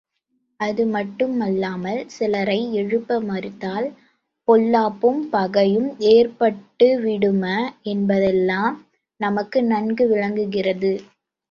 [0.59, 2.57] அது மட்டுமல்லாமல், சிலரை
[2.73, 3.87] எழுப்ப மறுத்தால்
[4.47, 7.45] பொல்லாப்பும் பகையும் ஏற்பட்டுவிடும
[7.89, 8.75] என்பதெல்லாம்
[9.19, 10.93] நமக்கு நன்கு விளங்குகிறது.